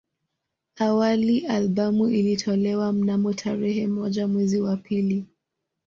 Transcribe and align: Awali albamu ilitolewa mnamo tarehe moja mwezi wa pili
Awali 0.75 1.39
albamu 1.47 2.07
ilitolewa 2.07 2.91
mnamo 2.93 3.33
tarehe 3.33 3.87
moja 3.87 4.27
mwezi 4.27 4.61
wa 4.61 4.77
pili 4.77 5.25